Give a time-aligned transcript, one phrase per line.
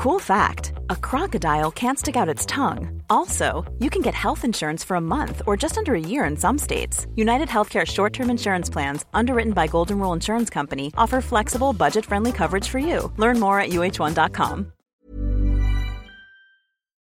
[0.00, 3.02] Cool fact a crocodile can't stick out its tongue.
[3.10, 6.38] Also, you can get health insurance for a month or just under a year in
[6.38, 7.06] some states.
[7.16, 12.06] United Healthcare short term insurance plans, underwritten by Golden Rule Insurance Company, offer flexible, budget
[12.06, 13.12] friendly coverage for you.
[13.18, 14.72] Learn more at uh1.com.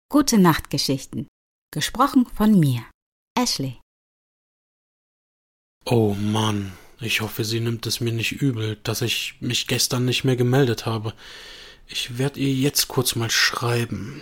[0.09, 1.27] Gute Nachtgeschichten.
[1.71, 2.81] Gesprochen von mir,
[3.37, 3.79] Ashley.
[5.85, 10.23] Oh Mann, ich hoffe, sie nimmt es mir nicht übel, dass ich mich gestern nicht
[10.23, 11.13] mehr gemeldet habe.
[11.87, 14.21] Ich werde ihr jetzt kurz mal schreiben.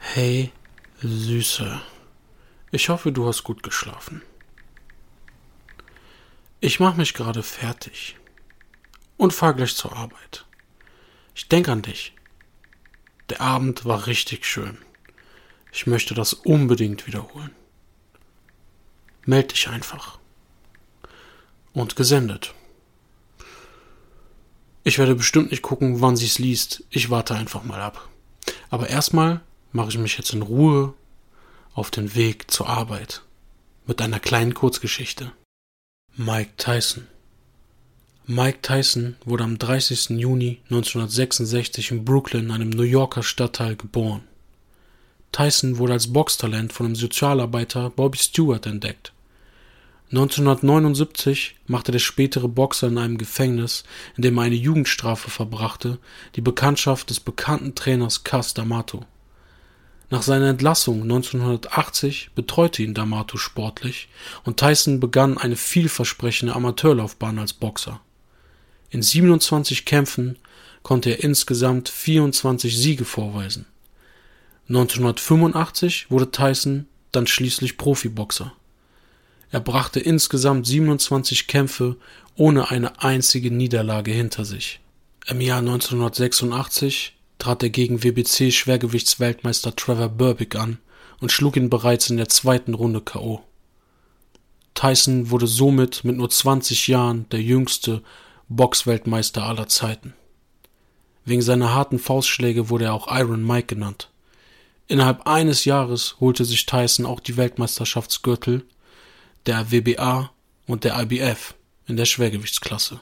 [0.00, 0.52] Hey,
[1.00, 1.80] Süße.
[2.72, 4.22] Ich hoffe, du hast gut geschlafen.
[6.60, 8.16] Ich mache mich gerade fertig
[9.16, 10.44] und fahr gleich zur Arbeit.
[11.36, 12.14] Ich denke an dich.
[13.28, 14.78] Der Abend war richtig schön.
[15.70, 17.54] Ich möchte das unbedingt wiederholen.
[19.24, 20.18] Meld dich einfach.
[21.72, 22.54] Und gesendet.
[24.88, 26.82] Ich werde bestimmt nicht gucken, wann sie es liest.
[26.88, 28.08] Ich warte einfach mal ab.
[28.70, 30.94] Aber erstmal mache ich mich jetzt in Ruhe
[31.74, 33.20] auf den Weg zur Arbeit
[33.86, 35.32] mit einer kleinen Kurzgeschichte.
[36.16, 37.06] Mike Tyson.
[38.24, 40.18] Mike Tyson wurde am 30.
[40.18, 44.22] Juni 1966 in Brooklyn, einem New Yorker Stadtteil, geboren.
[45.32, 49.12] Tyson wurde als Boxtalent von dem Sozialarbeiter Bobby Stewart entdeckt.
[50.10, 53.84] 1979 machte der spätere Boxer in einem Gefängnis,
[54.16, 55.98] in dem er eine Jugendstrafe verbrachte,
[56.34, 59.04] die Bekanntschaft des bekannten Trainers Cas D'Amato.
[60.10, 64.08] Nach seiner Entlassung 1980 betreute ihn D'Amato sportlich
[64.44, 68.00] und Tyson begann eine vielversprechende Amateurlaufbahn als Boxer.
[68.88, 70.38] In 27 Kämpfen
[70.82, 73.66] konnte er insgesamt 24 Siege vorweisen.
[74.70, 78.54] 1985 wurde Tyson dann schließlich Profiboxer.
[79.50, 81.96] Er brachte insgesamt 27 Kämpfe
[82.36, 84.80] ohne eine einzige Niederlage hinter sich.
[85.26, 90.78] Im Jahr 1986 trat er gegen WBC-Schwergewichtsweltmeister Trevor Burbick an
[91.20, 93.42] und schlug ihn bereits in der zweiten Runde K.O.
[94.74, 98.02] Tyson wurde somit mit nur 20 Jahren der jüngste
[98.48, 100.14] Boxweltmeister aller Zeiten.
[101.24, 104.08] Wegen seiner harten Faustschläge wurde er auch Iron Mike genannt.
[104.86, 108.64] Innerhalb eines Jahres holte sich Tyson auch die Weltmeisterschaftsgürtel
[109.46, 110.30] der WBA
[110.66, 111.54] und der IBF
[111.86, 113.00] in der Schwergewichtsklasse.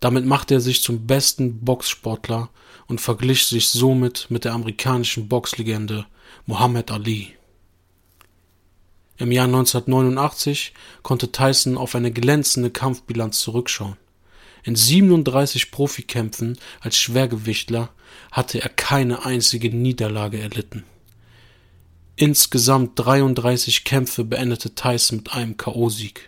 [0.00, 2.50] Damit machte er sich zum besten Boxsportler
[2.86, 6.06] und verglich sich somit mit der amerikanischen Boxlegende
[6.46, 7.34] Muhammad Ali.
[9.16, 13.96] Im Jahr 1989 konnte Tyson auf eine glänzende Kampfbilanz zurückschauen.
[14.62, 17.90] In 37 Profikämpfen als Schwergewichtler
[18.30, 20.84] hatte er keine einzige Niederlage erlitten.
[22.20, 26.18] Insgesamt 33 Kämpfe beendete Tyson mit einem K.O.-Sieg.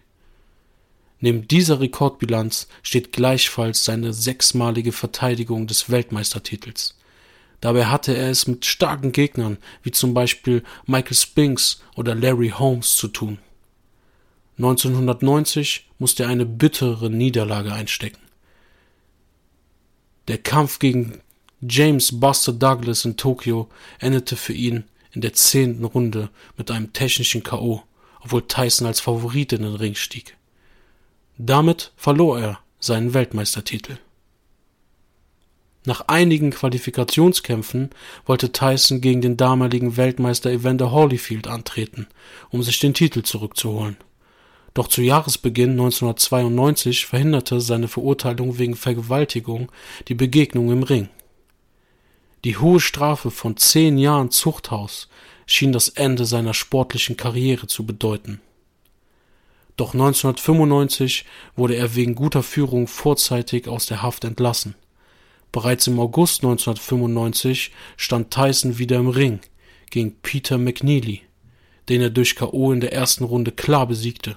[1.19, 6.97] Neben dieser Rekordbilanz steht gleichfalls seine sechsmalige Verteidigung des Weltmeistertitels.
[7.61, 12.95] Dabei hatte er es mit starken Gegnern wie zum Beispiel Michael Spinks oder Larry Holmes
[12.95, 13.39] zu tun.
[14.59, 18.23] 1990 musste er eine bittere Niederlage einstecken.
[20.29, 21.21] Der Kampf gegen
[21.61, 23.69] James Buster Douglas in Tokio
[23.99, 27.83] endete für ihn in der zehnten Runde mit einem technischen K.O.,
[28.23, 30.37] obwohl Tyson als Favorit in den Ring stieg.
[31.39, 33.99] Damit verlor er seinen Weltmeistertitel.
[35.87, 37.91] Nach einigen Qualifikationskämpfen
[38.27, 42.07] wollte Tyson gegen den damaligen Weltmeister Evander Holyfield antreten,
[42.51, 43.97] um sich den Titel zurückzuholen.
[44.75, 49.73] Doch zu Jahresbeginn 1992 verhinderte seine Verurteilung wegen Vergewaltigung
[50.09, 51.09] die Begegnung im Ring.
[52.45, 55.09] Die hohe Strafe von zehn Jahren Zuchthaus
[55.47, 58.41] schien das Ende seiner sportlichen Karriere zu bedeuten.
[59.77, 61.25] Doch 1995
[61.57, 64.75] wurde er wegen guter Führung vorzeitig aus der Haft entlassen.
[65.53, 69.41] Bereits im August 1995 stand Tyson wieder im Ring
[69.91, 71.23] gegen Peter McNeely,
[71.89, 72.73] den er durch K.O.
[72.73, 74.37] in der ersten Runde klar besiegte.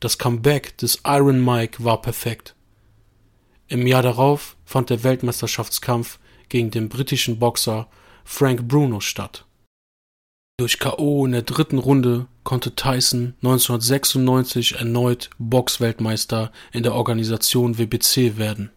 [0.00, 2.54] Das Comeback des Iron Mike war perfekt.
[3.68, 7.88] Im Jahr darauf fand der Weltmeisterschaftskampf gegen den britischen Boxer
[8.24, 9.44] Frank Bruno statt.
[10.58, 18.38] Durch KO in der dritten Runde konnte Tyson 1996 erneut Boxweltmeister in der Organisation WBC
[18.38, 18.70] werden.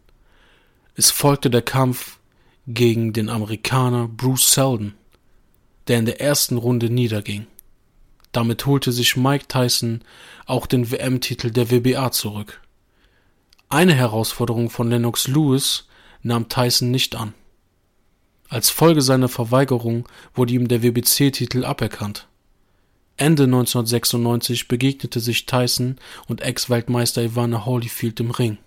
[0.96, 2.20] Es folgte der Kampf
[2.68, 4.94] gegen den Amerikaner Bruce Seldon,
[5.88, 7.48] der in der ersten Runde niederging.
[8.34, 10.02] Damit holte sich Mike Tyson
[10.46, 12.62] auch den WM-Titel der WBA zurück.
[13.70, 15.88] Eine Herausforderung von Lennox Lewis
[16.22, 17.34] nahm Tyson nicht an.
[18.50, 22.28] Als Folge seiner Verweigerung wurde ihm der WBC-Titel aberkannt.
[23.16, 25.98] Ende 1996 begegnete sich Tyson
[26.28, 28.58] und Ex-Weltmeister Ivana Holyfield im Ring.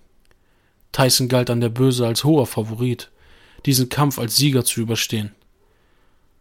[0.93, 3.11] Tyson galt an der Böse als hoher Favorit,
[3.65, 5.35] diesen Kampf als Sieger zu überstehen.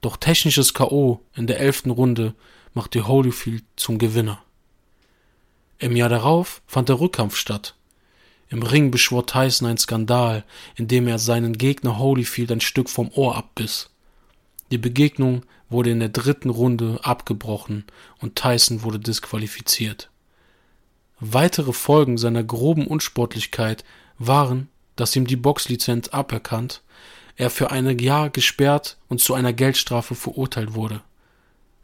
[0.02, 1.20] Doch technisches K.O.
[1.34, 2.34] in der elften Runde
[2.74, 4.40] machte Holyfield zum Gewinner.
[5.78, 7.74] Im Jahr darauf fand der Rückkampf statt.
[8.52, 10.44] Im Ring beschwor Tyson einen Skandal,
[10.76, 13.88] indem er seinen Gegner Holyfield ein Stück vom Ohr abbiss.
[14.70, 17.86] Die Begegnung wurde in der dritten Runde abgebrochen
[18.20, 20.10] und Tyson wurde disqualifiziert.
[21.18, 23.84] Weitere Folgen seiner groben Unsportlichkeit
[24.18, 26.82] waren, dass ihm die Boxlizenz aberkannt,
[27.36, 31.00] er für ein Jahr gesperrt und zu einer Geldstrafe verurteilt wurde.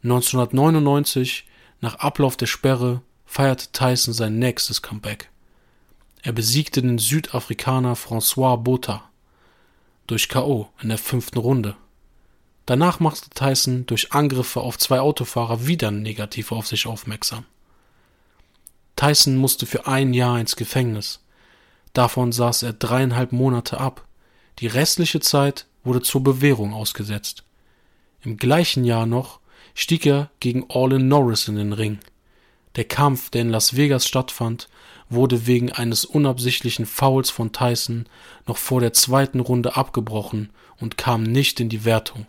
[0.03, 1.47] 1999,
[1.81, 5.31] nach Ablauf der Sperre, feierte Tyson sein nächstes Comeback.
[6.21, 9.09] Er besiegte den Südafrikaner François Botha
[10.07, 10.69] durch K.O.
[10.81, 11.75] in der fünften Runde.
[12.65, 17.45] Danach machte Tyson durch Angriffe auf zwei Autofahrer wieder negativ auf sich aufmerksam.
[18.95, 21.23] Tyson musste für ein Jahr ins Gefängnis.
[21.93, 24.05] Davon saß er dreieinhalb Monate ab.
[24.59, 27.43] Die restliche Zeit wurde zur Bewährung ausgesetzt.
[28.21, 29.39] Im gleichen Jahr noch
[29.73, 31.99] stieg er gegen Orlin Norris in den Ring.
[32.75, 34.67] Der Kampf, der in Las Vegas stattfand,
[35.09, 38.05] wurde wegen eines unabsichtlichen Fouls von Tyson
[38.47, 42.27] noch vor der zweiten Runde abgebrochen und kam nicht in die Wertung.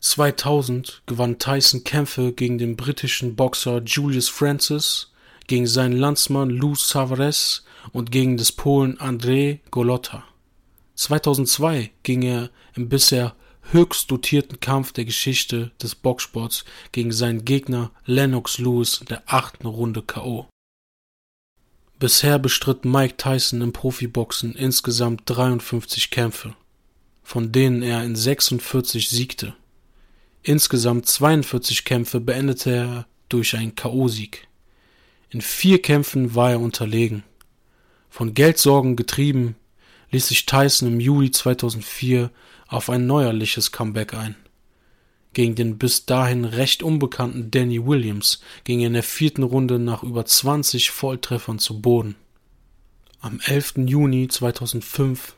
[0.00, 5.12] 2000 gewann Tyson Kämpfe gegen den britischen Boxer Julius Francis,
[5.46, 10.24] gegen seinen Landsmann Lou Savares und gegen des Polen Andrzej Golota.
[10.96, 13.34] 2002 ging er im bisher
[13.72, 19.66] höchst dotierten Kampf der Geschichte des Boxsports gegen seinen Gegner Lennox Lewis in der achten
[19.66, 20.46] Runde K.O.
[21.98, 26.54] Bisher bestritt Mike Tyson im Profiboxen insgesamt 53 Kämpfe,
[27.22, 29.54] von denen er in 46 siegte.
[30.42, 34.40] Insgesamt 42 Kämpfe beendete er durch einen K.O.-Sieg.
[35.30, 37.24] In vier Kämpfen war er unterlegen.
[38.10, 39.56] Von Geldsorgen getrieben,
[40.10, 42.30] ließ sich Tyson im Juli 2004
[42.68, 44.36] auf ein neuerliches Comeback ein.
[45.36, 50.02] Gegen den bis dahin recht unbekannten Danny Williams ging er in der vierten Runde nach
[50.02, 52.16] über 20 Volltreffern zu Boden.
[53.20, 53.74] Am 11.
[53.84, 55.36] Juni 2005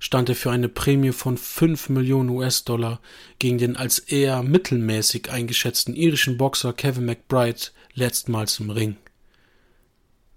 [0.00, 3.00] stand er für eine Prämie von 5 Millionen US-Dollar
[3.38, 8.98] gegen den als eher mittelmäßig eingeschätzten irischen Boxer Kevin McBride letztmals im Ring.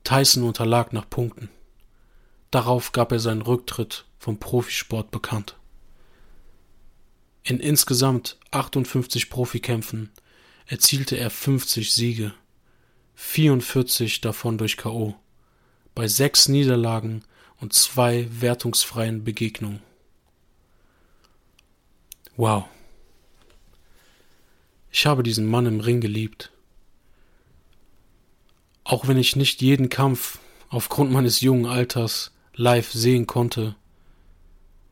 [0.06, 1.50] Tyson unterlag nach Punkten.
[2.50, 5.58] Darauf gab er seinen Rücktritt vom Profisport bekannt.
[7.44, 10.12] In insgesamt 58 Profikämpfen
[10.68, 12.34] erzielte er 50 Siege,
[13.16, 15.16] 44 davon durch K.O.,
[15.96, 17.24] bei sechs Niederlagen
[17.60, 19.82] und zwei wertungsfreien Begegnungen.
[22.38, 22.66] Wow.
[24.92, 26.52] Ich habe diesen Mann im Ring geliebt.
[28.84, 30.40] Auch wenn ich nicht jeden Kampf
[30.70, 33.76] aufgrund meines jungen Alters live sehen konnte,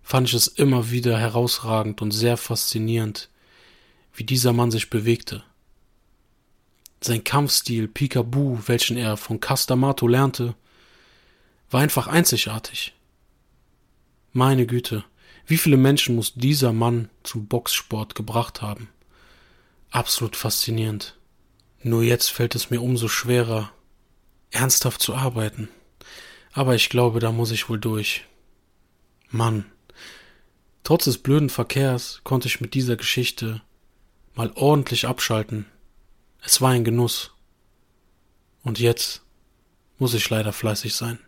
[0.10, 3.30] fand ich es immer wieder herausragend und sehr faszinierend,
[4.12, 5.44] wie dieser Mann sich bewegte.
[7.00, 10.56] Sein Kampfstil Picaboo, welchen er von Castamato lernte,
[11.70, 12.96] war einfach einzigartig.
[14.34, 15.04] Meine Güte,
[15.46, 18.90] wie viele Menschen muss dieser Mann zum Boxsport gebracht haben?
[19.92, 21.20] Absolut faszinierend.
[21.84, 23.72] Nur jetzt fällt es mir umso schwerer,
[24.50, 25.70] ernsthaft zu arbeiten.
[26.52, 28.26] Aber ich glaube, da muss ich wohl durch.
[29.30, 29.66] Mann,
[30.84, 33.62] Trotz des blöden Verkehrs konnte ich mit dieser Geschichte
[34.34, 35.66] mal ordentlich abschalten.
[36.42, 37.32] Es war ein Genuss.
[38.64, 39.24] Und jetzt
[39.98, 41.20] muss ich leider fleißig sein.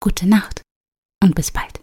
[0.00, 0.62] Gute Nacht
[1.22, 1.81] und bis bald.